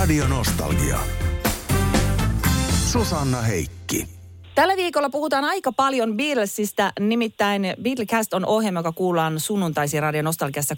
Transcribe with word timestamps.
Radio 0.00 0.28
Nostalgia. 0.28 0.98
Susanna 2.92 3.40
Heikki. 3.40 4.06
Tällä 4.54 4.76
viikolla 4.76 5.10
puhutaan 5.10 5.44
aika 5.44 5.72
paljon 5.72 6.16
Beatlesista, 6.16 6.92
nimittäin 7.00 7.62
Beatlecast 7.82 8.34
on 8.34 8.46
ohjelma, 8.46 8.78
joka 8.78 8.92
kuullaan 8.92 9.40
sunnuntaisi 9.40 10.00
Radio 10.00 10.22
Nostalgiassa 10.22 10.74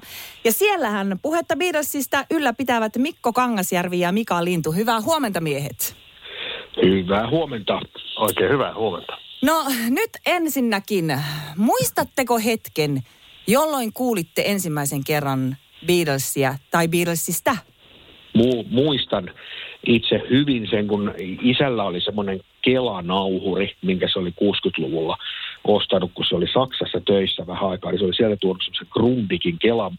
Ja 0.44 0.52
siellähän 0.52 1.18
puhetta 1.22 1.56
Beatlesista 1.56 2.24
ylläpitävät 2.30 2.96
Mikko 2.96 3.32
Kangasjärvi 3.32 4.00
ja 4.00 4.12
Mika 4.12 4.44
Lintu. 4.44 4.72
Hyvää 4.72 5.00
huomenta 5.00 5.40
miehet. 5.40 5.96
Hyvää 6.82 7.30
huomenta. 7.30 7.80
Oikein 8.18 8.52
hyvää 8.52 8.74
huomenta. 8.74 9.12
No 9.42 9.64
nyt 9.88 10.10
ensinnäkin, 10.26 11.22
muistatteko 11.56 12.38
hetken, 12.38 13.02
jolloin 13.46 13.92
kuulitte 13.92 14.42
ensimmäisen 14.46 15.04
kerran 15.04 15.56
Beatlesia 15.86 16.54
tai 16.70 16.88
Beatlesista? 16.88 17.56
Mu- 18.38 18.64
muistan 18.70 19.30
itse 19.86 20.22
hyvin 20.30 20.66
sen, 20.70 20.86
kun 20.86 21.14
isällä 21.42 21.84
oli 21.84 22.00
semmoinen 22.00 22.40
Kela-nauhuri, 22.62 23.74
minkä 23.82 24.08
se 24.12 24.18
oli 24.18 24.30
60-luvulla 24.30 25.16
ostanut, 25.64 26.10
kun 26.14 26.24
se 26.24 26.36
oli 26.36 26.46
Saksassa 26.54 27.00
töissä 27.00 27.46
vähän 27.46 27.70
aikaa. 27.70 27.90
Niin 27.90 27.98
se 27.98 28.04
oli 28.04 28.14
siellä 28.14 28.36
tuonut 28.36 28.62
semmoisen 28.62 28.86
Grundikin 28.90 29.58
Kela 29.58 29.92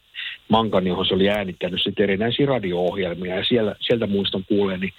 mankan, 0.49 0.87
johon 0.87 1.05
se 1.05 1.13
oli 1.13 1.29
äänittänyt 1.29 1.81
sitten 1.83 2.03
erinäisiä 2.03 2.45
radio-ohjelmia. 2.45 3.35
Ja 3.35 3.45
siellä, 3.45 3.75
sieltä 3.79 4.07
muistan 4.07 4.45
kuuleeni 4.47 4.93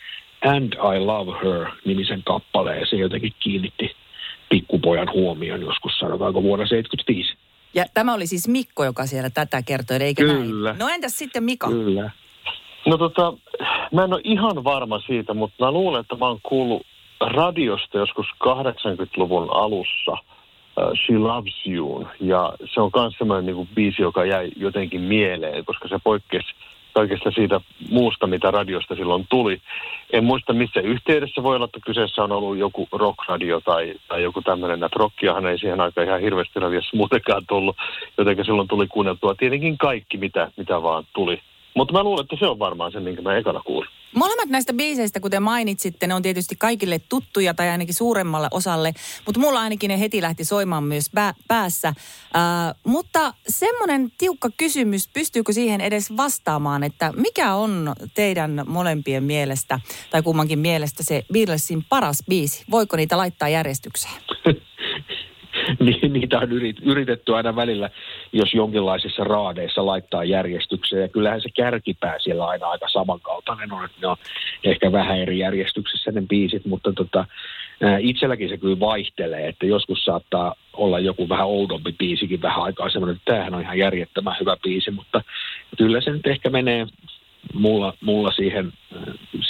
And 0.44 0.72
I 0.72 0.98
Love 0.98 1.32
Her 1.42 1.66
nimisen 1.84 2.22
kappaleen. 2.22 2.86
Se 2.86 2.96
jotenkin 2.96 3.32
kiinnitti 3.40 3.90
pikkupojan 4.48 5.12
huomion 5.12 5.60
joskus, 5.60 5.98
sanotaanko 5.98 6.42
vuonna 6.42 6.66
75. 6.66 7.34
Ja 7.74 7.84
tämä 7.94 8.14
oli 8.14 8.26
siis 8.26 8.48
Mikko, 8.48 8.84
joka 8.84 9.06
siellä 9.06 9.30
tätä 9.30 9.62
kertoi, 9.62 9.96
eikö 9.96 10.22
Kyllä. 10.22 10.70
näin? 10.70 10.78
No 10.78 10.88
entäs 10.88 11.18
sitten 11.18 11.44
Mika? 11.44 11.68
Kyllä. 11.68 12.10
No 12.86 12.98
tota, 12.98 13.32
mä 13.92 14.04
en 14.04 14.12
ole 14.12 14.20
ihan 14.24 14.64
varma 14.64 14.98
siitä, 14.98 15.34
mutta 15.34 15.64
mä 15.64 15.72
luulen, 15.72 16.00
että 16.00 16.16
mä 16.16 16.26
oon 16.26 16.40
kuullut 16.42 16.82
radiosta 17.20 17.98
joskus 17.98 18.26
80-luvun 18.44 19.48
alussa 19.52 20.12
uh, 20.12 20.92
She 21.06 21.18
Loves 21.18 21.66
You. 21.66 22.06
Ja 22.20 22.52
se 22.74 22.80
on 22.80 22.90
myös 22.96 23.14
semmoinen 23.18 23.46
niin 23.46 23.56
kuin 23.56 23.68
biisi, 23.74 24.02
joka 24.02 24.24
jäi 24.24 24.50
jotenkin 24.56 25.00
mieleen, 25.00 25.64
koska 25.64 25.88
se 25.88 25.98
poikkesi 26.04 26.54
kaikesta 26.92 27.30
siitä 27.30 27.60
muusta, 27.90 28.26
mitä 28.26 28.50
radiosta 28.50 28.94
silloin 28.94 29.26
tuli. 29.28 29.60
En 30.12 30.24
muista 30.24 30.52
missä 30.52 30.80
yhteydessä 30.80 31.42
voi 31.42 31.56
olla, 31.56 31.64
että 31.64 31.80
kyseessä 31.86 32.22
on 32.22 32.32
ollut 32.32 32.58
joku 32.58 32.88
rockradio 32.92 33.60
tai, 33.60 33.94
tai 34.08 34.22
joku 34.22 34.42
tämmöinen, 34.42 34.84
että 34.84 34.98
rockiahan 34.98 35.46
ei 35.46 35.58
siihen 35.58 35.80
aikaan 35.80 36.06
ihan 36.06 36.20
hirveästi 36.20 36.60
radiossa 36.60 36.96
muutenkaan 36.96 37.42
tullut, 37.48 37.76
jotenka 38.18 38.44
silloin 38.44 38.68
tuli 38.68 38.86
kuunneltua 38.86 39.34
tietenkin 39.34 39.78
kaikki, 39.78 40.16
mitä, 40.18 40.50
mitä 40.56 40.82
vaan 40.82 41.04
tuli. 41.14 41.40
Mutta 41.78 41.92
mä 41.92 42.02
luulen, 42.02 42.22
että 42.22 42.36
se 42.38 42.46
on 42.46 42.58
varmaan 42.58 42.92
se, 42.92 43.00
minkä 43.00 43.22
mä 43.22 43.36
ekana 43.36 43.60
kuulin. 43.60 43.90
Molemmat 44.14 44.48
näistä 44.48 44.72
biiseistä, 44.72 45.20
kuten 45.20 45.42
mainitsitte, 45.42 46.06
ne 46.06 46.14
on 46.14 46.22
tietysti 46.22 46.56
kaikille 46.56 47.00
tuttuja 47.08 47.54
tai 47.54 47.68
ainakin 47.68 47.94
suuremmalle 47.94 48.48
osalle, 48.50 48.92
mutta 49.26 49.40
mulla 49.40 49.60
ainakin 49.60 49.88
ne 49.88 50.00
heti 50.00 50.22
lähti 50.22 50.44
soimaan 50.44 50.84
myös 50.84 51.10
pää- 51.14 51.34
päässä. 51.48 51.88
Äh, 51.88 51.94
mutta 52.84 53.34
semmoinen 53.48 54.12
tiukka 54.18 54.48
kysymys, 54.56 55.08
pystyykö 55.14 55.52
siihen 55.52 55.80
edes 55.80 56.16
vastaamaan, 56.16 56.84
että 56.84 57.12
mikä 57.16 57.54
on 57.54 57.92
teidän 58.14 58.62
molempien 58.66 59.24
mielestä 59.24 59.80
tai 60.10 60.22
kummankin 60.22 60.58
mielestä 60.58 61.02
se 61.02 61.24
Beatlesin 61.32 61.84
paras 61.88 62.22
biisi? 62.28 62.64
Voiko 62.70 62.96
niitä 62.96 63.16
laittaa 63.16 63.48
järjestykseen? 63.48 64.14
Ni- 65.80 66.08
niitä 66.08 66.38
on 66.38 66.48
yrit- 66.48 66.82
yritetty 66.82 67.34
aina 67.36 67.56
välillä, 67.56 67.90
jos 68.32 68.54
jonkinlaisissa 68.54 69.24
raadeissa 69.24 69.86
laittaa 69.86 70.24
järjestykseen. 70.24 71.02
Ja 71.02 71.08
kyllähän 71.08 71.40
se 71.40 71.48
kärkipää 71.56 72.18
siellä 72.18 72.46
aina 72.46 72.66
aika 72.66 72.88
samankaltainen 72.88 73.72
on, 73.72 73.84
että 73.84 73.96
ne 74.00 74.06
on 74.06 74.16
ehkä 74.64 74.92
vähän 74.92 75.18
eri 75.18 75.38
järjestyksessä 75.38 76.12
ne 76.12 76.22
biisit, 76.28 76.66
mutta 76.66 76.92
tota, 76.92 77.26
itselläkin 78.00 78.48
se 78.48 78.56
kyllä 78.56 78.80
vaihtelee, 78.80 79.48
että 79.48 79.66
joskus 79.66 80.04
saattaa 80.04 80.54
olla 80.72 80.98
joku 80.98 81.28
vähän 81.28 81.46
oudompi 81.46 81.92
biisikin 81.98 82.42
vähän 82.42 82.62
aikaa 82.62 82.90
semmoinen, 82.90 83.16
että 83.16 83.32
tämähän 83.32 83.54
on 83.54 83.62
ihan 83.62 83.78
järjettömän 83.78 84.36
hyvä 84.40 84.56
biisi, 84.62 84.90
mutta 84.90 85.22
kyllä 85.78 86.00
se 86.00 86.10
nyt 86.10 86.26
ehkä 86.26 86.50
menee 86.50 86.86
mulla, 87.54 87.94
mulla 88.00 88.32
siihen, 88.32 88.72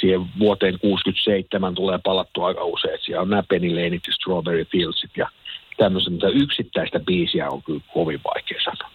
siihen 0.01 0.27
vuoteen 0.39 0.79
67 0.79 1.75
tulee 1.75 1.99
palattua 2.05 2.47
aika 2.47 2.65
usein. 2.65 2.99
Siellä 3.01 3.23
on 3.23 3.31
nämä 3.31 3.43
Penny 3.49 3.69
Laneit 3.69 4.03
ja 4.07 4.13
Strawberry 4.13 4.65
Fieldsit 4.65 5.11
ja 5.17 5.29
tämmöistä, 5.79 6.11
mutta 6.11 6.29
yksittäistä 6.29 7.01
biisiä 7.01 7.51
on 7.51 7.63
kyllä 7.63 7.81
kovin 7.95 8.21
vaikea 8.35 8.59
sanoa. 8.65 8.91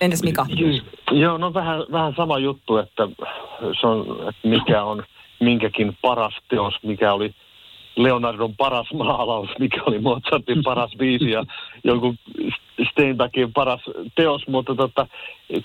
Entäs 0.00 0.22
Mika? 0.22 0.46
Joo, 1.10 1.38
no 1.38 1.54
vähän, 1.54 1.84
vähän 1.92 2.14
sama 2.16 2.38
juttu, 2.38 2.76
että 2.76 3.08
se 3.80 3.86
on, 3.86 4.28
että 4.28 4.48
mikä 4.48 4.84
on 4.84 5.04
minkäkin 5.40 5.96
paras 6.02 6.34
teos, 6.48 6.74
mikä 6.82 7.12
oli 7.12 7.34
Leonardon 7.96 8.56
paras 8.56 8.92
maalaus, 8.92 9.50
mikä 9.58 9.82
oli 9.86 9.98
Mozartin 9.98 10.62
paras 10.64 10.90
biisi 10.98 11.30
ja 11.30 11.44
jonkun 11.84 12.18
Steinbeckin 12.90 13.52
paras 13.52 13.80
teos, 14.14 14.46
mutta 14.46 14.74
tota, 14.74 15.06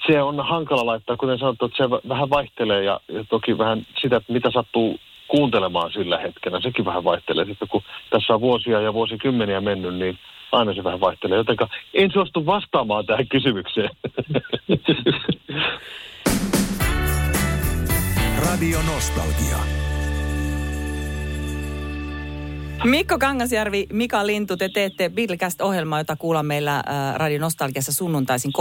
se 0.08 0.22
on 0.22 0.46
hankala 0.46 0.86
laittaa, 0.86 1.18
kuten 1.18 1.40
sanottu, 1.40 1.66
että 1.66 1.78
se 1.78 1.90
vähän 2.10 2.30
vaihtelee 2.30 2.84
ja, 2.84 3.00
ja 3.08 3.24
toki 3.30 3.58
vähän 3.58 3.86
sitä, 4.02 4.16
että 4.16 4.34
mitä 4.34 4.52
sattuu 4.52 5.00
kuuntelemaan 5.28 5.92
sillä 5.92 6.18
hetkellä, 6.18 6.62
sekin 6.62 6.86
vähän 6.86 7.04
vaihtelee. 7.04 7.46
Sitten 7.46 7.68
kun 7.68 7.82
tässä 8.10 8.34
on 8.34 8.42
vuosia 8.42 8.82
ja 8.82 8.94
vuosikymmeniä 8.94 9.62
mennyt, 9.62 9.96
niin 9.96 10.18
aina 10.54 10.74
se 10.74 10.84
vähän 10.84 11.00
vaihtelee. 11.00 11.38
Jotenka 11.38 11.70
en 11.94 12.12
suostu 12.12 12.46
vastaamaan 12.46 13.06
tähän 13.06 13.28
kysymykseen. 13.28 13.90
Radio 18.46 18.80
Nostalgia. 18.94 19.58
Mikko 22.84 23.20
Kangasjärvi, 23.20 23.88
Mika 23.94 24.28
Lintu, 24.28 24.58
te 24.58 24.70
teette 24.70 25.10
Beatlecast-ohjelmaa, 25.10 26.00
jota 26.00 26.16
kuullaan 26.16 26.46
meillä 26.46 26.76
äh, 26.76 26.84
Radio 27.16 27.40
Nostalgiassa 27.40 27.92
sunnuntaisin 27.92 28.52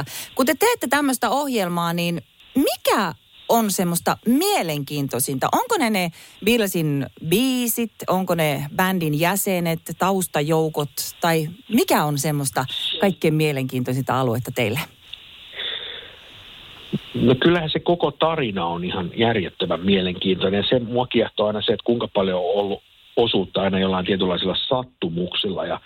13.15. 0.00 0.04
Kun 0.34 0.46
te 0.46 0.54
teette 0.58 0.86
tämmöistä 0.86 1.30
ohjelmaa, 1.30 1.92
niin 1.92 2.22
mikä 2.54 3.14
on 3.48 3.70
semmoista 3.70 4.16
mielenkiintoisinta? 4.26 5.48
Onko 5.52 5.76
ne 5.78 5.90
ne 5.90 6.10
Beatlesin 6.44 7.06
biisit, 7.28 7.92
onko 8.08 8.34
ne 8.34 8.66
bändin 8.76 9.20
jäsenet, 9.20 9.80
taustajoukot 9.98 10.90
tai 11.20 11.48
mikä 11.68 12.04
on 12.04 12.18
semmoista 12.18 12.64
kaikkein 13.00 13.34
mielenkiintoisinta 13.34 14.20
aluetta 14.20 14.50
teille? 14.54 14.80
No 17.14 17.34
kyllähän 17.34 17.70
se 17.70 17.80
koko 17.80 18.10
tarina 18.10 18.66
on 18.66 18.84
ihan 18.84 19.10
järjettömän 19.16 19.80
mielenkiintoinen. 19.80 20.58
Ja 20.58 20.64
se 20.68 20.78
mua 20.78 21.06
kiehtoo 21.06 21.46
aina 21.46 21.62
se, 21.62 21.72
että 21.72 21.84
kuinka 21.84 22.08
paljon 22.08 22.38
on 22.38 22.50
ollut 22.54 22.82
osuutta 23.16 23.62
aina 23.62 23.78
jollain 23.78 24.06
tietynlaisilla 24.06 24.56
sattumuksilla 24.68 25.66
ja 25.66 25.80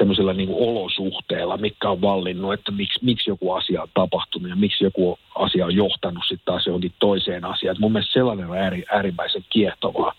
semmoisilla 0.00 0.32
niin 0.32 0.48
olosuhteilla, 0.52 1.56
mikä 1.56 1.90
on 1.90 2.00
vallinnut, 2.00 2.52
että 2.52 2.72
miksi, 2.72 3.04
miksi 3.04 3.30
joku 3.30 3.52
asia 3.52 3.82
on 3.82 3.88
tapahtunut 3.94 4.50
ja 4.50 4.56
miksi 4.56 4.84
joku 4.84 5.18
asia 5.34 5.66
on 5.66 5.74
johtanut 5.74 6.24
sitten 6.28 6.44
taas 6.44 6.66
johonkin 6.66 6.92
toiseen 6.98 7.44
asiaan. 7.44 7.76
Et 7.76 7.80
mun 7.80 7.92
mielestä 7.92 8.12
sellainen 8.12 8.46
on 8.46 8.56
ääri, 8.56 8.84
äärimmäisen 8.92 9.44
kiehtovaa. 9.50 10.14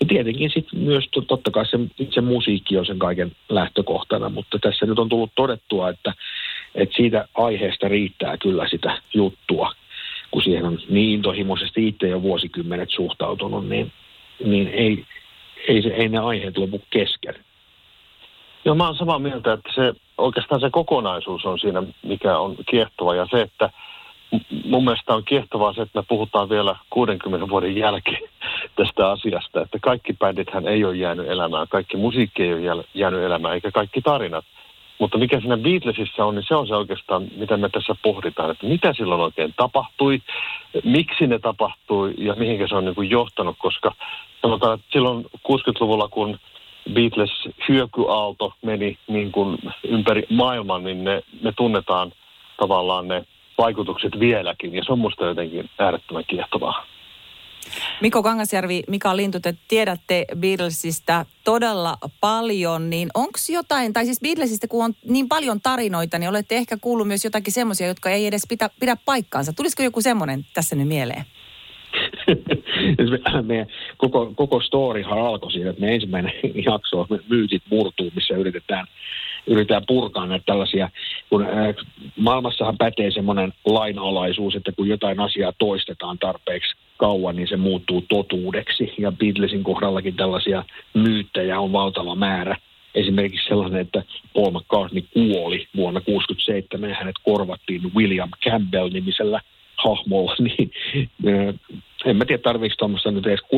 Ja 0.00 0.06
tietenkin 0.06 0.50
sitten 0.50 0.78
myös 0.78 1.04
to- 1.10 1.20
totta 1.20 1.50
kai 1.50 1.66
se, 1.66 1.78
itse 1.98 2.20
musiikki 2.20 2.78
on 2.78 2.86
sen 2.86 2.98
kaiken 2.98 3.32
lähtökohtana, 3.48 4.28
mutta 4.28 4.58
tässä 4.58 4.86
nyt 4.86 4.98
on 4.98 5.08
tullut 5.08 5.32
todettua, 5.34 5.88
että, 5.88 6.14
että 6.74 6.96
siitä 6.96 7.28
aiheesta 7.34 7.88
riittää 7.88 8.36
kyllä 8.36 8.68
sitä 8.68 9.02
juttua, 9.14 9.72
kun 10.30 10.42
siihen 10.42 10.64
on 10.64 10.78
niin 10.88 11.10
intohimoisesti 11.10 11.88
itse 11.88 12.08
jo 12.08 12.22
vuosikymmenet 12.22 12.90
suhtautunut, 12.90 13.68
niin, 13.68 13.92
niin 14.44 14.68
ei, 14.68 15.04
ei, 15.68 15.82
se, 15.82 15.88
ei 15.88 16.08
ne 16.08 16.18
aiheet 16.18 16.58
lopu 16.58 16.82
kesken. 16.90 17.34
Joo, 18.64 18.74
mä 18.74 18.86
oon 18.86 18.96
samaa 18.96 19.18
mieltä, 19.18 19.52
että 19.52 19.70
se, 19.74 19.92
oikeastaan 20.18 20.60
se 20.60 20.70
kokonaisuus 20.70 21.44
on 21.46 21.58
siinä, 21.58 21.82
mikä 22.02 22.38
on 22.38 22.56
kiehtova. 22.70 23.14
Ja 23.14 23.26
se, 23.30 23.40
että 23.40 23.70
mun 24.64 24.84
mielestä 24.84 25.14
on 25.14 25.24
kiehtovaa 25.24 25.72
se, 25.72 25.82
että 25.82 25.98
me 25.98 26.04
puhutaan 26.08 26.48
vielä 26.48 26.76
60 26.90 27.48
vuoden 27.48 27.76
jälkeen 27.76 28.22
tästä 28.76 29.10
asiasta. 29.10 29.60
Että 29.60 29.78
kaikki 29.82 30.12
bändithän 30.12 30.68
ei 30.68 30.84
ole 30.84 30.96
jäänyt 30.96 31.28
elämään, 31.28 31.68
kaikki 31.68 31.96
musiikki 31.96 32.42
ei 32.42 32.70
ole 32.70 32.84
jäänyt 32.94 33.22
elämään, 33.22 33.54
eikä 33.54 33.70
kaikki 33.70 34.00
tarinat. 34.00 34.44
Mutta 34.98 35.18
mikä 35.18 35.40
siinä 35.40 35.56
Beatlesissa 35.56 36.24
on, 36.24 36.34
niin 36.34 36.44
se 36.48 36.54
on 36.54 36.66
se 36.66 36.74
oikeastaan, 36.74 37.28
mitä 37.36 37.56
me 37.56 37.68
tässä 37.68 37.96
pohditaan, 38.02 38.50
että 38.50 38.66
mitä 38.66 38.92
silloin 38.92 39.20
oikein 39.20 39.54
tapahtui, 39.56 40.22
miksi 40.84 41.26
ne 41.26 41.38
tapahtui 41.38 42.14
ja 42.18 42.34
mihinkä 42.34 42.68
se 42.68 42.74
on 42.74 42.84
niin 42.84 42.94
kuin 42.94 43.10
johtanut, 43.10 43.56
koska 43.58 43.94
sanotaan, 44.42 44.74
että 44.74 44.86
silloin 44.92 45.24
60-luvulla, 45.48 46.08
kun 46.08 46.38
Beatles 46.92 47.30
hyökyaalto 47.68 48.52
meni 48.62 48.98
niin 49.08 49.32
kuin 49.32 49.58
ympäri 49.88 50.26
maailman, 50.30 50.84
niin 50.84 51.04
ne, 51.04 51.22
me 51.42 51.52
tunnetaan 51.56 52.12
tavallaan 52.56 53.08
ne 53.08 53.24
vaikutukset 53.58 54.12
vieläkin, 54.20 54.74
ja 54.74 54.84
se 54.84 54.92
on 54.92 54.98
musta 54.98 55.24
jotenkin 55.24 55.70
äärettömän 55.78 56.24
kiehtovaa. 56.26 56.86
Mikko 58.00 58.22
Kangasjärvi, 58.22 58.82
Mika 58.88 59.16
Lintu, 59.16 59.40
te 59.40 59.54
tiedätte 59.68 60.24
Beatlesista 60.36 61.26
todella 61.44 61.96
paljon, 62.20 62.90
niin 62.90 63.08
onko 63.14 63.38
jotain, 63.52 63.92
tai 63.92 64.04
siis 64.04 64.20
Beatlesista 64.20 64.68
kun 64.68 64.84
on 64.84 64.94
niin 65.08 65.28
paljon 65.28 65.60
tarinoita, 65.60 66.18
niin 66.18 66.30
olette 66.30 66.56
ehkä 66.56 66.76
kuullut 66.80 67.08
myös 67.08 67.24
jotakin 67.24 67.52
semmoisia, 67.52 67.86
jotka 67.86 68.10
ei 68.10 68.26
edes 68.26 68.42
pidä, 68.48 68.70
pidä 68.80 68.96
paikkaansa. 69.04 69.52
Tulisiko 69.52 69.82
joku 69.82 70.00
semmoinen 70.00 70.46
tässä 70.54 70.76
nyt 70.76 70.88
mieleen? 70.88 71.24
meidän 73.42 73.66
koko, 73.96 74.32
koko 74.36 74.60
storyhan 74.60 75.18
alkoi 75.18 75.52
siitä, 75.52 75.70
että 75.70 75.80
me 75.80 75.94
ensimmäinen 75.94 76.32
jakso 76.70 77.06
myytit 77.28 77.62
murtuu, 77.70 78.10
missä 78.14 78.34
yritetään, 78.34 78.86
yritetään 79.46 79.82
purkaa 79.88 80.26
näitä 80.26 80.44
tällaisia, 80.46 80.90
kun 81.30 81.42
äh, 81.42 81.74
maailmassahan 82.16 82.78
pätee 82.78 83.10
semmoinen 83.10 83.52
lainalaisuus, 83.64 84.54
että 84.54 84.72
kun 84.72 84.88
jotain 84.88 85.20
asiaa 85.20 85.52
toistetaan 85.58 86.18
tarpeeksi 86.18 86.76
kauan, 86.96 87.36
niin 87.36 87.48
se 87.48 87.56
muuttuu 87.56 88.04
totuudeksi. 88.08 88.94
Ja 88.98 89.12
Beatlesin 89.12 89.64
kohdallakin 89.64 90.16
tällaisia 90.16 90.64
myyttejä 90.94 91.60
on 91.60 91.72
valtava 91.72 92.14
määrä. 92.14 92.56
Esimerkiksi 92.94 93.48
sellainen, 93.48 93.80
että 93.80 94.02
Paul 94.34 94.50
McCartney 94.50 95.02
kuoli 95.14 95.66
vuonna 95.76 96.00
1967 96.00 96.90
ja 96.90 96.96
hänet 96.96 97.16
korvattiin 97.24 97.94
William 97.94 98.30
Campbell-nimisellä 98.44 99.40
hahmolla, 99.84 100.36
niin 100.46 100.70
en 102.04 102.16
mä 102.16 102.24
tiedä 102.24 102.42
tarviiko 102.42 102.74
tuommoista 102.78 103.10
nyt 103.10 103.26
edes 103.26 103.40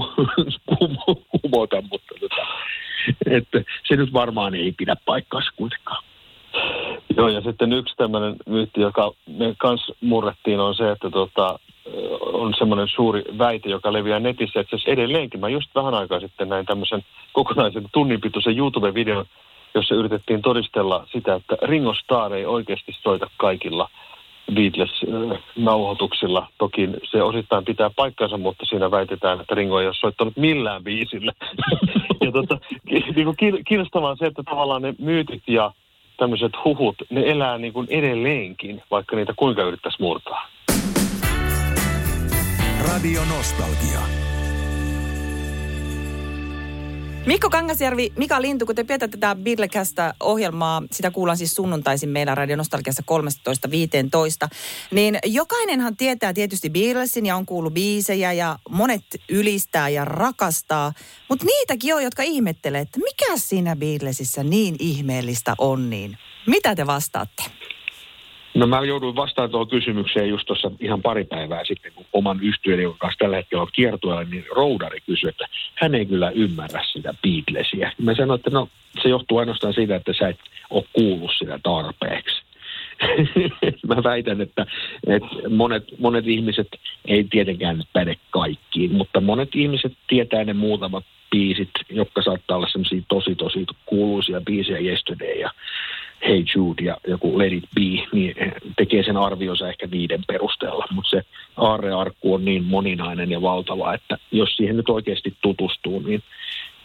kumota, 1.43 1.83
mutta 1.91 2.15
tota, 2.21 2.47
että 3.27 3.63
se 3.89 3.97
nyt 3.97 4.13
varmaan 4.13 4.55
ei 4.55 4.73
pidä 4.77 4.97
paikkaansa 5.07 5.51
kuitenkaan. 5.57 6.05
Joo, 7.17 7.29
ja 7.29 7.41
sitten 7.41 7.73
yksi 7.73 7.97
tämmöinen 7.97 8.37
myytti, 8.47 8.81
joka 8.81 9.13
me 9.27 9.55
kanssa 9.59 9.95
murrettiin, 10.01 10.61
on 10.61 10.75
se, 10.75 10.91
että 10.91 11.11
tota, 11.11 11.59
on 12.21 12.55
semmoinen 12.59 12.89
suuri 12.89 13.23
väite, 13.39 13.69
joka 13.69 13.93
leviää 13.93 14.21
netissä, 14.21 14.61
että 14.61 14.77
siis 14.77 14.89
edelleenkin, 14.89 15.41
mä 15.41 15.49
just 15.49 15.71
vähän 15.75 15.95
aikaa 15.95 16.21
sitten 16.21 16.49
näin 16.49 16.67
tämmöisen 16.67 17.05
kokonaisen 17.33 17.85
tunninpituisen 17.93 18.59
YouTube-videon, 18.59 19.25
jossa 19.75 19.95
yritettiin 19.95 20.43
todistella 20.43 21.07
sitä, 21.13 21.35
että 21.35 21.57
Ringo 21.63 21.95
Starr 21.95 22.35
ei 22.35 22.47
oikeasti 22.47 22.93
soita 23.03 23.31
kaikilla– 23.37 23.89
Beatles-nauhoituksilla. 24.53 26.47
Toki 26.59 26.89
se 27.11 27.23
osittain 27.23 27.65
pitää 27.65 27.91
paikkansa, 27.97 28.39
mutta 28.39 28.67
siinä 28.67 28.91
väitetään, 28.91 29.41
että 29.41 29.55
Ringo 29.55 29.81
ei 29.81 29.87
ole 29.87 29.95
soittanut 29.95 30.37
millään 30.37 30.85
biisillä. 30.85 31.33
ja 32.25 32.33
tota, 32.33 32.59
niin 33.17 33.25
kuin 33.25 33.65
kiinnostavaa 33.69 34.17
se, 34.17 34.27
että 34.27 34.43
tavallaan 34.43 34.83
ne 34.83 34.95
myytit 34.99 35.43
ja 35.47 35.73
tämmöiset 36.17 36.53
huhut, 36.65 36.97
ne 37.11 37.23
elää 37.31 37.59
niin 37.59 37.73
kuin 37.73 37.87
edelleenkin, 37.91 38.83
vaikka 38.91 39.17
niitä 39.17 39.33
kuinka 39.37 39.63
yrittäisi 39.63 40.03
murtaa. 40.03 40.49
Radio 42.89 43.21
Nostalgia. 43.37 44.24
Mikko 47.27 47.51
Kangasjärvi, 47.51 48.13
Mika 48.17 48.43
Lintu, 48.43 48.67
kun 48.67 48.75
te 48.75 48.85
pidätte 48.85 49.09
tätä 49.09 49.35
Beatlekästä 49.35 50.15
ohjelmaa, 50.21 50.83
sitä 50.93 51.11
kuullaan 51.11 51.39
siis 51.39 51.55
sunnuntaisin 51.55 52.09
meidän 52.09 52.37
Radio 52.37 52.57
Nostalgiassa 52.57 53.03
13.15, 54.47 54.49
niin 54.91 55.19
jokainenhan 55.25 55.97
tietää 55.97 56.33
tietysti 56.33 56.71
Beatlesin 56.71 57.27
ja 57.27 57.37
on 57.37 57.47
kuullut 57.47 57.75
biisejä 57.75 58.33
ja 58.33 58.59
monet 58.71 59.05
ylistää 59.29 59.89
ja 59.89 60.05
rakastaa, 60.05 60.93
mutta 61.29 61.47
niitäkin 61.47 61.95
on, 61.95 62.05
jotka 62.05 62.23
ihmettelee, 62.23 62.81
että 62.81 63.01
mikä 63.01 63.37
siinä 63.37 63.77
Beatlesissa 63.77 64.43
niin 64.43 64.77
ihmeellistä 64.79 65.55
on, 65.59 65.91
niin 65.91 66.19
mitä 66.47 66.75
te 66.75 66.87
vastaatte? 66.87 67.43
No 68.55 68.67
mä 68.67 68.81
jouduin 68.85 69.17
vastaan 69.17 69.51
tuohon 69.51 69.69
kysymykseen 69.69 70.29
just 70.29 70.47
tuossa 70.47 70.71
ihan 70.81 71.03
pari 71.03 71.25
päivää 71.25 71.65
sitten, 71.65 71.93
kun 71.93 72.07
oman 72.13 72.41
yhtiön, 72.43 72.83
joka 72.83 72.97
kanssa 72.99 73.19
tällä 73.19 73.37
hetkellä 73.37 73.63
on 73.63 73.69
kiertueella, 73.73 74.25
niin 74.25 74.45
roudari 74.57 75.01
kysyi, 75.07 75.29
että 75.29 75.47
hän 75.75 75.95
ei 75.95 76.07
kyllä 76.07 76.31
ymmärrä 76.31 76.85
sitä 76.93 77.15
Beatlesia. 77.23 77.93
Mä 78.03 78.15
sanoin, 78.15 78.39
että 78.39 78.51
no 78.51 78.69
se 79.03 79.09
johtuu 79.09 79.39
ainoastaan 79.39 79.75
siitä, 79.75 79.97
että 79.97 80.13
sä 80.19 80.29
et 80.29 80.39
ole 80.71 80.85
kuullut 80.93 81.31
sitä 81.39 81.61
tarpeeksi. 81.63 82.43
mä 83.89 84.03
väitän, 84.05 84.41
että, 84.41 84.67
että 85.07 85.29
monet, 85.51 85.85
monet 85.99 86.27
ihmiset 86.27 86.69
ei 87.05 87.25
tietenkään 87.25 87.85
päde 87.93 88.17
kaikkiin, 88.31 88.93
mutta 88.93 89.21
monet 89.21 89.49
ihmiset 89.55 89.93
tietää 90.09 90.45
ne 90.45 90.53
muutamat 90.53 91.05
biisit, 91.31 91.71
jotka 91.91 92.23
saattaa 92.23 92.57
olla 92.57 92.69
semmoisia 92.69 93.03
tosi 93.09 93.35
tosi 93.35 93.67
kuuluisia 93.87 94.41
biisejä 94.41 94.79
Yesterday 94.79 95.35
ja 95.41 95.51
Hey 96.29 96.45
Jude 96.55 96.83
ja 96.83 96.97
joku 97.07 97.39
Let 97.39 97.53
It 97.53 97.65
Be, 97.75 98.07
niin 98.13 98.35
tekee 98.77 99.03
sen 99.03 99.17
arvionsa 99.17 99.69
ehkä 99.69 99.87
niiden 99.87 100.25
perusteella. 100.27 100.87
Mutta 100.91 101.11
se 101.11 101.23
aarrearkku 101.57 102.35
on 102.35 102.45
niin 102.45 102.65
moninainen 102.65 103.31
ja 103.31 103.43
valtava, 103.43 103.95
että 103.95 104.19
jos 104.33 104.57
siihen 104.57 104.77
nyt 104.77 104.89
oikeasti 104.89 105.35
tutustuu, 105.43 106.01
niin, 106.01 106.23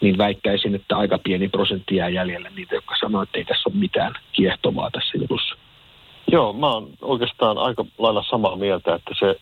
niin 0.00 0.18
väittäisin, 0.18 0.74
että 0.74 0.96
aika 0.96 1.18
pieni 1.18 1.48
prosentti 1.48 1.96
jää 1.96 2.08
jäljelle 2.08 2.50
niitä, 2.56 2.74
jotka 2.74 2.94
sanoo, 3.00 3.22
että 3.22 3.38
ei 3.38 3.44
tässä 3.44 3.70
ole 3.70 3.78
mitään 3.78 4.14
kiehtovaa 4.32 4.90
tässä 4.90 5.18
jutussa. 5.18 5.56
Joo, 6.32 6.52
mä 6.52 6.72
oon 6.72 6.88
oikeastaan 7.02 7.58
aika 7.58 7.84
lailla 7.98 8.24
samaa 8.30 8.56
mieltä, 8.56 8.94
että 8.94 9.14
se 9.18 9.36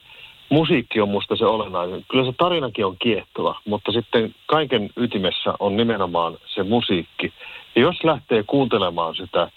musiikki 0.49 1.01
on 1.01 1.09
musta 1.09 1.37
se 1.37 1.47
olennainen. 1.47 2.05
Kyllä 2.11 2.25
se 2.25 2.33
tarinakin 2.39 2.87
on 2.87 2.97
kiehtova, 2.99 3.61
mutta 3.65 3.93
sitten 3.93 4.35
kaiken 4.47 4.91
ytimessä 4.97 5.55
on 5.59 5.77
nimenomaan 5.77 6.39
se 6.55 6.63
musiikki. 6.63 7.33
Ja 7.77 7.83
jos 7.83 8.05
lähtee 8.05 8.43
kuuntelemaan 8.43 9.15
sitä 9.15 9.51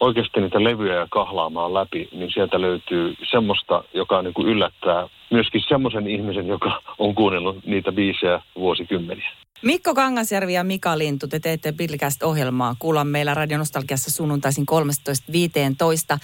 oikeasti 0.00 0.40
niitä 0.40 0.64
levyjä 0.64 0.94
ja 0.94 1.06
kahlaamaan 1.10 1.74
läpi, 1.74 2.08
niin 2.12 2.30
sieltä 2.30 2.60
löytyy 2.60 3.14
semmoista, 3.30 3.84
joka 3.94 4.22
niin 4.22 4.34
kuin 4.34 4.48
yllättää 4.48 5.08
myöskin 5.30 5.62
semmoisen 5.68 6.06
ihmisen, 6.06 6.46
joka 6.46 6.82
on 6.98 7.14
kuunnellut 7.14 7.66
niitä 7.66 7.92
biisejä 7.92 8.42
vuosikymmeniä. 8.54 9.30
Mikko 9.62 9.94
Kangasjärvi 9.94 10.52
ja 10.52 10.64
Mika 10.64 10.98
Lintu, 10.98 11.28
te 11.28 11.40
teette 11.40 11.72
Billcast-ohjelmaa. 11.72 12.76
Kuullaan 12.78 13.06
meillä 13.06 13.34
Radionostalgiassa 13.34 14.10
sunnuntaisin 14.10 14.66
13.15. 14.70 14.76
Äh, 16.12 16.20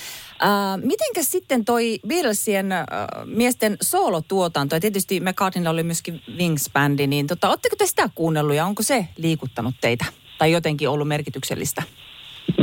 mitenkä 0.82 1.22
sitten 1.22 1.64
toi 1.64 1.98
Beatlesien 2.08 2.72
äh, 2.72 2.86
miesten 3.24 3.76
soolotuotanto, 3.82 4.76
ja 4.76 4.80
tietysti 4.80 5.20
McCartneylla 5.20 5.70
oli 5.70 5.82
myöskin 5.82 6.22
Wings-bändi, 6.36 7.06
niin 7.06 7.26
tota, 7.26 7.48
ootteko 7.48 7.76
te 7.76 7.86
sitä 7.86 8.10
kuunnellut 8.14 8.56
ja 8.56 8.66
onko 8.66 8.82
se 8.82 9.08
liikuttanut 9.16 9.74
teitä? 9.80 10.04
Tai 10.38 10.52
jotenkin 10.52 10.88
ollut 10.88 11.08
merkityksellistä? 11.08 11.82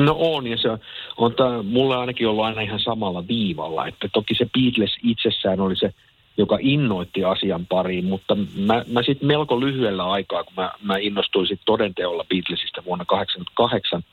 No 0.06 0.16
on, 0.20 0.48
ja 0.48 0.58
se 0.58 0.70
on 1.18 1.34
tämä, 1.34 1.64
mulle 1.64 1.96
ainakin 1.96 2.28
ollut 2.28 2.46
aina 2.46 2.62
ihan 2.62 2.80
samalla 2.80 3.28
viivalla, 3.28 3.88
että 3.88 4.08
toki 4.14 4.36
se 4.36 4.46
Beatles 4.54 4.92
itsessään 5.04 5.60
oli 5.60 5.76
se, 5.76 5.94
joka 6.38 6.58
innoitti 6.62 7.24
asian 7.24 7.66
pariin, 7.66 8.06
mutta 8.06 8.38
mä, 8.56 8.86
mä 8.88 9.04
sitten 9.04 9.28
melko 9.28 9.60
lyhyellä 9.60 10.12
aikaa, 10.12 10.44
kun 10.44 10.54
mä, 10.58 10.72
mä 10.84 10.98
innostuin 10.98 11.48
sitten 11.48 11.66
todenteolla 11.66 12.26
Beatlesista 12.30 12.84
vuonna 12.86 13.06
1988 13.06 14.04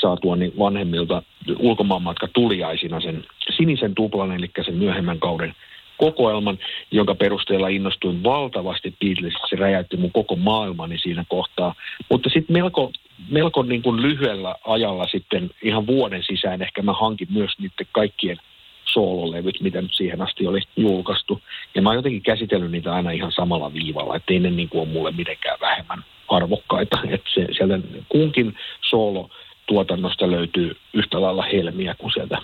saatuani 0.00 0.52
vanhemmilta 0.58 1.22
ulkomaanmatka 1.58 2.28
tuliaisina 2.28 3.00
sen 3.00 3.24
sinisen 3.56 3.94
tuplan, 3.94 4.32
eli 4.32 4.50
sen 4.64 4.74
myöhemmän 4.74 5.18
kauden 5.18 5.54
kokoelman, 5.98 6.58
jonka 6.90 7.14
perusteella 7.14 7.68
innostuin 7.68 8.22
valtavasti 8.22 8.94
Beatlesista. 9.00 9.46
Se 9.50 9.56
räjäytti 9.56 9.96
mun 9.96 10.12
koko 10.12 10.36
maailmani 10.36 10.98
siinä 10.98 11.24
kohtaa. 11.28 11.74
Mutta 12.10 12.30
sitten 12.30 12.56
melko, 12.56 12.92
melko 13.30 13.62
niin 13.62 13.82
kuin 13.82 14.02
lyhyellä 14.02 14.54
ajalla 14.66 15.06
sitten 15.06 15.50
ihan 15.62 15.86
vuoden 15.86 16.22
sisään 16.22 16.62
ehkä 16.62 16.82
mä 16.82 16.92
hankin 16.92 17.28
myös 17.30 17.50
niiden 17.58 17.86
kaikkien 17.92 18.36
soololevyt, 18.84 19.60
mitä 19.60 19.82
nyt 19.82 19.94
siihen 19.94 20.22
asti 20.22 20.46
oli 20.46 20.60
julkaistu. 20.76 21.42
Ja 21.74 21.82
mä 21.82 21.88
oon 21.88 21.96
jotenkin 21.96 22.22
käsitellyt 22.22 22.70
niitä 22.70 22.94
aina 22.94 23.10
ihan 23.10 23.32
samalla 23.32 23.74
viivalla, 23.74 24.16
että 24.16 24.32
ei 24.32 24.38
ne 24.40 24.50
niin 24.50 24.68
kuin 24.68 24.80
ole 24.80 24.88
mulle 24.88 25.10
mitenkään 25.10 25.58
vähemmän 25.60 26.04
arvokkaita. 26.28 26.98
Että 27.08 27.30
se, 27.34 27.46
sieltä 27.56 27.78
kunkin 28.08 28.54
soolo 28.90 29.30
tuotannosta 29.66 30.30
löytyy 30.30 30.76
yhtä 30.94 31.20
lailla 31.20 31.42
helmiä 31.42 31.94
kuin 31.98 32.12
sieltä 32.12 32.38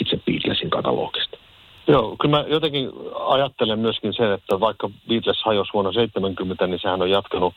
itse 0.00 0.20
Beatlesin 0.26 0.70
katalogista. 0.70 1.36
Joo, 1.86 2.16
kyllä 2.20 2.36
mä 2.36 2.44
jotenkin 2.48 2.90
ajattelen 3.26 3.78
myöskin 3.78 4.14
sen, 4.14 4.32
että 4.32 4.60
vaikka 4.60 4.90
Beatles 5.08 5.42
hajosi 5.44 5.72
vuonna 5.72 5.92
70, 5.92 6.66
niin 6.66 6.80
sehän 6.80 7.02
on 7.02 7.10
jatkanut 7.10 7.54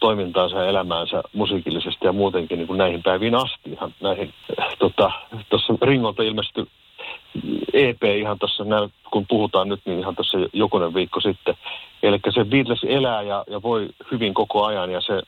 toimintaansa 0.00 0.56
ja 0.56 0.68
elämäänsä 0.68 1.22
musiikillisesti 1.32 2.06
ja 2.06 2.12
muutenkin 2.12 2.58
niin 2.58 2.66
kuin 2.66 2.78
näihin 2.78 3.02
päiviin 3.02 3.34
asti. 3.34 3.70
Ihan 3.72 3.94
näihin, 4.00 4.34
tota, 4.78 5.10
tuossa 5.50 5.74
Ringolta 5.82 6.22
ilmestyi 6.22 6.66
EP 7.72 8.02
ihan 8.04 8.38
tuossa, 8.38 8.64
kun 9.10 9.26
puhutaan 9.28 9.68
nyt, 9.68 9.80
niin 9.84 9.98
ihan 9.98 10.16
tuossa 10.16 10.38
jokunen 10.52 10.94
viikko 10.94 11.20
sitten. 11.20 11.54
Eli 12.02 12.18
se 12.34 12.44
Beatles 12.44 12.84
elää 12.88 13.22
ja, 13.22 13.44
ja 13.50 13.62
voi 13.62 13.88
hyvin 14.10 14.34
koko 14.34 14.64
ajan 14.64 14.90
ja 14.90 15.00
se 15.00 15.22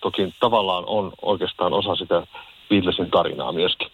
toki 0.00 0.34
tavallaan 0.40 0.84
on 0.86 1.12
oikeastaan 1.22 1.72
osa 1.72 1.94
sitä 1.94 2.26
Beatlesin 2.68 3.10
tarinaa 3.10 3.52
myöskin. 3.52 3.88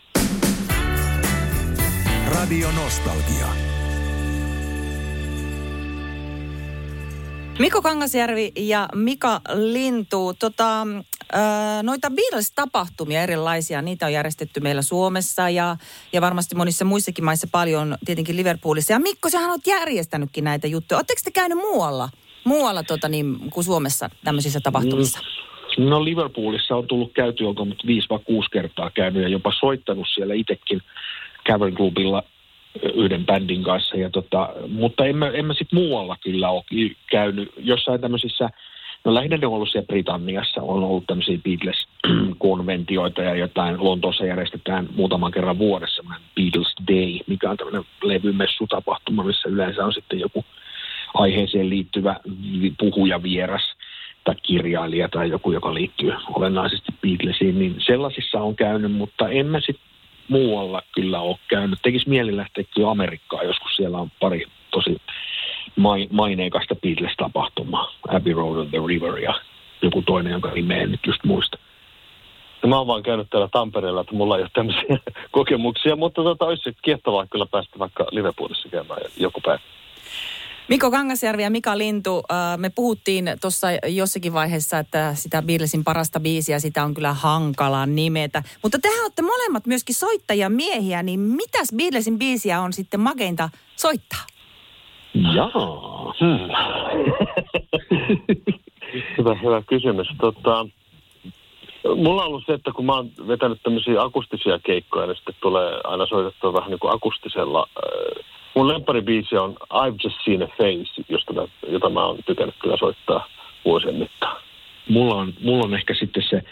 Radio 2.35 2.69
Nostalgia. 2.83 3.72
Mikko 7.59 7.83
Kangasjärvi 7.83 8.53
ja 8.57 8.89
Mika 8.95 9.41
Lintu, 9.55 10.33
tota, 10.39 10.87
noita 11.83 12.11
Beatles-tapahtumia 12.11 13.23
erilaisia, 13.23 13.83
niitä 13.83 14.07
on 14.07 14.13
järjestetty 14.13 14.61
meillä 14.61 14.83
Suomessa 14.83 15.51
ja, 15.51 15.77
ja 16.13 16.21
varmasti 16.21 16.55
monissa 16.55 16.85
muissakin 16.85 17.25
maissa 17.25 17.49
paljon, 17.53 17.97
tietenkin 18.05 18.37
Liverpoolissa. 18.37 18.93
Ja 18.93 18.99
Mikko, 18.99 19.29
sähän 19.29 19.51
oot 19.51 19.67
järjestänytkin 19.67 20.45
näitä 20.45 20.67
juttuja. 20.67 20.99
Oletteko 20.99 21.21
te 21.25 21.31
käynyt 21.31 21.59
muualla 21.59 22.09
muualla 22.45 22.83
tota, 22.83 23.09
niin, 23.09 23.51
kuin 23.51 23.65
Suomessa 23.65 24.11
tämmöisissä 24.25 24.61
tapahtumissa? 24.61 25.21
Mm. 25.21 25.85
No 25.85 26.05
Liverpoolissa 26.05 26.77
on 26.77 26.87
tullut 26.87 27.13
käyty, 27.13 27.45
onko 27.45 27.65
nyt 27.65 27.83
viisi 27.87 28.09
vai 28.11 28.19
kuusi 28.25 28.51
kertaa 28.51 28.91
käynyt 28.91 29.23
ja 29.23 29.29
jopa 29.29 29.53
soittanut 29.61 30.07
siellä 30.15 30.35
itsekin 30.35 30.81
Cavern 31.49 31.75
Clubilla 31.75 32.23
yhden 32.95 33.27
bändin 33.27 33.63
kanssa. 33.63 33.97
Ja 33.97 34.11
tota, 34.11 34.49
mutta 34.69 35.05
en 35.05 35.17
mä, 35.17 35.29
en 35.29 35.45
mä 35.45 35.55
sitten 35.55 35.79
muualla 35.79 36.17
kyllä 36.23 36.51
ole 36.51 36.65
käynyt. 37.11 37.53
Jossain 37.57 38.01
tämmöisissä, 38.01 38.51
no 39.05 39.15
lähinnä 39.15 39.37
ne 39.37 39.47
on 39.47 39.53
ollut 39.53 39.69
siellä 39.69 39.87
Britanniassa, 39.87 40.63
on 40.63 40.85
ollut 40.85 41.07
tämmöisiä 41.07 41.39
Beatles-konventioita 41.45 43.23
ja 43.29 43.35
jotain. 43.35 43.85
Lontoossa 43.85 44.25
järjestetään 44.25 44.89
muutaman 44.95 45.33
kerran 45.33 45.59
vuodessa 45.59 45.97
semmoinen 45.97 46.23
Beatles 46.37 46.75
Day, 46.89 47.19
mikä 47.27 47.51
on 47.51 47.57
tämmöinen 47.57 47.85
levymessutapahtuma, 48.03 49.25
missä 49.25 49.49
yleensä 49.49 49.85
on 49.85 49.93
sitten 49.93 50.21
joku 50.21 50.45
aiheeseen 51.15 51.71
liittyvä 51.71 52.17
puhuja 52.79 53.23
vieras 53.23 53.63
tai 54.25 54.35
kirjailija 54.43 55.09
tai 55.09 55.31
joku, 55.31 55.53
joka 55.53 55.75
liittyy 55.75 56.13
olennaisesti 56.35 56.93
Beatlesiin, 57.03 57.59
niin 57.59 57.77
sellaisissa 57.87 58.41
on 58.41 58.57
käynyt, 58.57 58.93
mutta 58.93 59.29
en 59.29 59.47
mä 59.47 59.61
sitten 59.61 59.92
muualla 60.29 60.83
kyllä 60.95 61.21
ole 61.21 61.39
käynyt. 61.49 61.79
Tekisi 61.83 62.09
mieli 62.09 62.37
lähteä 62.37 62.65
kyllä 62.75 62.91
Amerikkaan, 62.91 63.47
joskus 63.47 63.77
siellä 63.77 63.99
on 63.99 64.11
pari 64.21 64.47
tosi 64.71 64.97
maineikasta 66.11 66.75
Beatles-tapahtumaa. 66.75 67.95
Abbey 68.09 68.33
Road 68.33 68.57
on 68.57 68.69
the 68.69 68.79
River 68.87 69.19
ja 69.19 69.35
joku 69.83 70.03
toinen, 70.03 70.33
jonka 70.33 70.51
nimeä 70.51 70.83
en 70.83 70.91
nyt 70.91 71.07
just 71.07 71.25
muista. 71.25 71.59
No 72.63 72.69
mä 72.69 72.79
oon 72.79 72.87
vaan 72.87 73.03
käynyt 73.03 73.31
täällä 73.31 73.49
Tampereella, 73.53 74.01
että 74.01 74.15
mulla 74.15 74.37
ei 74.37 74.43
ole 74.43 74.51
tämmöisiä 74.53 74.99
kokemuksia, 75.31 75.97
mutta 75.97 76.23
tota, 76.23 76.45
olisi 76.45 76.77
kiehtovaa 76.83 77.27
kyllä 77.27 77.47
päästä 77.47 77.79
vaikka 77.79 78.07
Liverpoolissa 78.11 78.69
käymään 78.69 79.01
joku 79.17 79.41
päivä. 79.41 79.63
Mikko 80.69 80.91
Kangasjärvi 80.91 81.43
ja 81.43 81.51
Mika 81.51 81.79
Lintu, 81.79 82.23
äh, 82.31 82.59
me 82.59 82.71
puhuttiin 82.71 83.25
tuossa 83.41 83.67
jossakin 83.73 84.33
vaiheessa, 84.33 84.79
että 84.79 85.15
sitä 85.15 85.43
Beatlesin 85.43 85.85
parasta 85.85 86.21
biisiä, 86.21 86.59
sitä 86.59 86.85
on 86.85 86.95
kyllä 86.95 87.13
hankala 87.13 87.87
nimetä. 87.87 88.43
Mutta 88.63 88.79
tehän 88.79 89.03
olette 89.03 89.23
molemmat 89.23 89.67
myöskin 89.67 89.95
soittajia 89.95 90.49
miehiä, 90.49 91.03
niin 91.03 91.21
mitäs 91.21 91.69
Beatlesin 91.77 92.19
biisiä 92.19 92.61
on 92.61 92.73
sitten 92.73 93.01
makeinta 93.01 93.49
soittaa? 93.77 94.27
Jaa. 95.15 96.15
Hmm. 96.21 96.49
hyvä, 99.19 99.35
hyvä 99.35 99.63
kysymys. 99.69 100.09
Tota, 100.21 100.67
mulla 101.97 102.23
on 102.23 102.29
ollut 102.29 102.45
se, 102.47 102.53
että 102.53 102.73
kun 102.73 102.87
mä 102.87 102.95
oon 102.95 103.11
vetänyt 103.29 103.63
tämmöisiä 103.63 104.03
akustisia 104.03 104.59
keikkoja, 104.59 105.07
niin 105.07 105.17
sitten 105.17 105.35
tulee 105.41 105.81
aina 105.85 106.07
soitettua 106.07 106.53
vähän 106.53 106.71
niin 106.71 106.81
kuin 106.81 106.95
akustisella 106.95 107.67
äh, 107.77 108.32
Mun 108.55 108.69
lempparibiisi 108.69 109.37
on 109.37 109.57
I've 109.73 109.97
Just 110.05 110.17
Seen 110.25 110.43
a 110.43 110.47
Face, 110.47 111.03
josta 111.09 111.33
mä, 111.33 111.43
jota 111.69 111.91
mä 111.91 112.05
oon 112.05 112.19
tykännyt 112.27 112.55
kyllä 112.63 112.77
soittaa 112.77 113.27
vuosien 113.65 113.95
mittaan. 113.95 114.43
Mulla 114.89 115.15
on, 115.15 115.33
mulla 115.41 115.65
on 115.65 115.75
ehkä 115.75 115.95
sitten 115.95 116.23
se, 116.31 116.43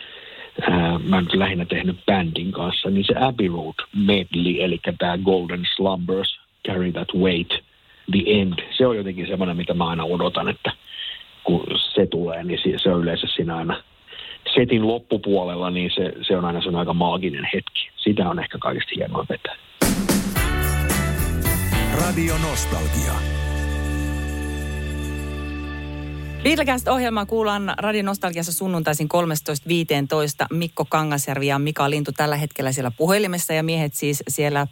ää, 0.62 0.98
mä 0.98 1.16
oon 1.16 1.26
lähinnä 1.32 1.64
tehnyt 1.64 1.96
bändin 2.06 2.52
kanssa, 2.52 2.90
niin 2.90 3.04
se 3.04 3.14
Abbey 3.20 3.48
Road 3.48 3.74
medley, 3.96 4.62
eli 4.62 4.80
tämä 4.98 5.18
Golden 5.18 5.66
Slumbers, 5.76 6.40
Carry 6.68 6.92
That 6.92 7.08
Weight, 7.14 7.50
The 8.10 8.22
End. 8.26 8.54
Se 8.78 8.86
on 8.86 8.96
jotenkin 8.96 9.26
semmoinen, 9.26 9.56
mitä 9.56 9.74
mä 9.74 9.88
aina 9.88 10.04
odotan, 10.04 10.48
että 10.48 10.72
kun 11.44 11.66
se 11.94 12.06
tulee, 12.06 12.44
niin 12.44 12.58
se 12.82 12.90
on 12.90 13.02
yleensä 13.02 13.26
siinä 13.34 13.56
aina 13.56 13.82
setin 14.54 14.86
loppupuolella, 14.86 15.70
niin 15.70 15.90
se, 15.94 16.12
se 16.22 16.36
on 16.36 16.44
aina 16.44 16.62
se 16.62 16.70
aika 16.76 16.94
maaginen 16.94 17.48
hetki. 17.54 17.90
Sitä 17.96 18.28
on 18.28 18.38
ehkä 18.38 18.58
kaikista 18.58 18.90
hienoa 18.96 19.26
vetää. 19.28 19.56
Radio 21.92 22.36
Nostalgia. 22.38 23.39
Beatlecast-ohjelmaa 26.42 27.26
kuullaan 27.26 27.74
Radio 27.78 28.02
Nostalgiassa 28.02 28.52
sunnuntaisin 28.52 29.08
13.15. 29.14 30.56
Mikko 30.56 30.84
Kangasjärvi 30.84 31.46
ja 31.46 31.58
Mika 31.58 31.90
Lintu 31.90 32.12
tällä 32.12 32.36
hetkellä 32.36 32.72
siellä 32.72 32.90
puhelimessa 32.90 33.52
ja 33.52 33.62
miehet 33.62 33.94
siis 33.94 34.22
siellä 34.28 34.66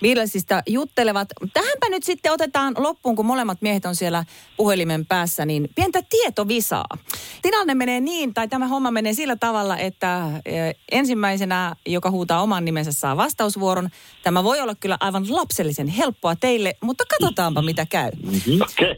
Beatlesista 0.00 0.62
juttelevat. 0.66 1.28
Tähänpä 1.52 1.88
nyt 1.88 2.02
sitten 2.02 2.32
otetaan 2.32 2.74
loppuun, 2.78 3.16
kun 3.16 3.26
molemmat 3.26 3.62
miehet 3.62 3.84
on 3.84 3.96
siellä 3.96 4.24
puhelimen 4.56 5.06
päässä, 5.06 5.46
niin 5.46 5.68
pientä 5.74 6.02
tietovisaa. 6.10 6.98
Tilanne 7.42 7.74
menee 7.74 8.00
niin, 8.00 8.34
tai 8.34 8.48
tämä 8.48 8.68
homma 8.68 8.90
menee 8.90 9.12
sillä 9.14 9.36
tavalla, 9.36 9.78
että 9.78 10.26
eh, 10.44 10.74
ensimmäisenä, 10.92 11.76
joka 11.86 12.10
huutaa 12.10 12.42
oman 12.42 12.64
nimensä, 12.64 12.92
saa 12.92 13.16
vastausvuoron. 13.16 13.88
Tämä 14.22 14.44
voi 14.44 14.60
olla 14.60 14.74
kyllä 14.74 14.96
aivan 15.00 15.26
lapsellisen 15.28 15.88
helppoa 15.88 16.36
teille, 16.36 16.74
mutta 16.82 17.04
katsotaanpa 17.10 17.62
mitä 17.62 17.86
käy. 17.86 18.10
Mm-hmm. 18.10 18.60
Okay. 18.62 18.94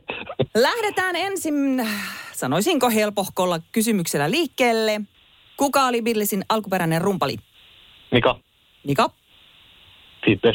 Lähdetään 0.54 1.16
ensin, 1.16 1.88
sanoisinko 2.32 2.90
helpohkolla 2.90 3.60
kysymyksellä 3.72 4.30
liikkeelle. 4.30 5.00
Kuka 5.56 5.86
oli 5.86 6.02
Billesin 6.02 6.44
alkuperäinen 6.48 7.02
rumpali? 7.02 7.36
Mika. 8.12 8.40
Mika. 8.86 9.10
Piste. 10.24 10.52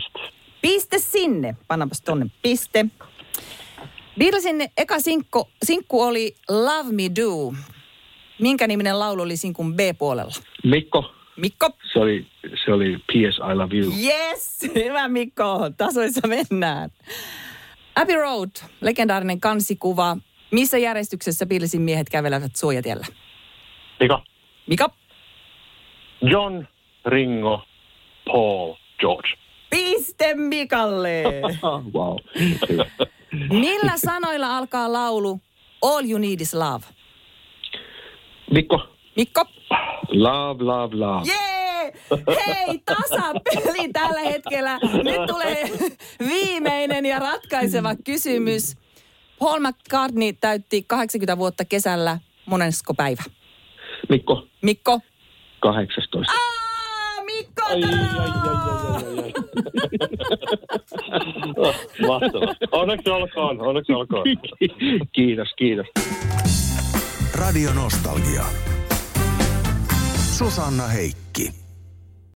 Piste 0.62 1.00
sinne. 1.00 1.56
Pannapas 1.68 2.02
tonne 2.02 2.26
piste. 2.42 2.86
Beatlesin 4.20 4.70
eka 4.78 5.00
sinkku, 5.00 5.50
sinkku 5.64 6.02
oli 6.02 6.36
Love 6.50 6.92
Me 6.92 7.04
Do. 7.16 7.54
Minkä 8.40 8.68
niminen 8.68 9.00
laulu 9.00 9.22
oli 9.22 9.38
sinkun 9.38 9.76
B-puolella? 9.76 10.34
Mikko. 10.64 11.14
Mikko. 11.36 11.70
Se 11.94 12.00
oli, 12.00 12.28
se 12.66 12.74
oli 12.74 12.98
P.S. 12.98 13.38
I 13.52 13.56
Love 13.56 13.76
You. 13.76 13.94
Yes, 14.04 14.60
hyvä 14.76 15.08
Mikko. 15.08 15.72
Tasoissa 15.78 16.28
mennään. 16.28 16.90
Abbey 17.96 18.16
Road, 18.16 18.50
legendaarinen 18.82 19.40
kansikuva. 19.40 20.18
Missä 20.52 20.78
järjestyksessä 20.78 21.46
Beatlesin 21.46 21.82
miehet 21.82 22.10
kävelevät 22.10 22.56
suojatiellä? 22.56 23.06
Mika. 24.00 24.24
Mika. 24.68 24.90
John, 26.22 26.64
Ringo, 27.06 27.62
Paul, 28.26 28.74
George. 29.00 29.30
Piste 29.70 30.34
Mikalle. 30.34 31.24
wow. 31.96 32.18
Millä 33.62 33.94
sanoilla 33.96 34.58
alkaa 34.58 34.94
laulu 34.94 35.40
All 35.82 36.10
You 36.10 36.20
Need 36.20 36.42
Is 36.42 36.54
Love? 36.54 36.86
Mikko. 38.52 38.88
Mikko. 39.16 39.46
Love, 40.10 40.64
love, 40.64 40.96
love. 40.96 41.22
Jee! 41.28 41.94
Hei, 42.46 42.80
tasapeli 42.86 43.90
tällä 43.94 44.20
hetkellä. 44.20 44.80
Nyt 45.04 45.26
tulee 45.28 45.70
viimeinen 46.30 47.06
ja 47.06 47.20
ratkaiseva 47.20 47.96
kysymys. 48.06 48.78
Paul 49.40 49.60
McCartney 49.60 50.34
täytti 50.34 50.84
80 50.88 51.38
vuotta 51.38 51.66
kesällä 51.66 52.20
monesko 52.46 52.94
päivä? 52.94 53.24
Mikko. 54.10 54.48
Mikko. 54.62 55.00
18. 55.60 56.32
Aa, 56.32 57.24
Mikko! 57.24 57.62
Ai, 57.66 57.84
ai, 57.84 57.92
ai, 57.94 58.00
ai, 58.20 58.50
ai, 58.96 59.24
ai. 59.24 59.34
oh, 61.58 61.76
mahtavaa. 62.08 62.56
Onneksi 62.72 63.10
olkoon, 63.10 63.62
onneksi 63.62 63.94
olkoon. 63.94 64.24
kiitos, 65.16 65.48
kiitos. 65.58 65.88
Radio 67.34 67.74
Nostalgia. 67.74 68.46
Susanna 70.38 70.88
Heikki. 70.88 71.27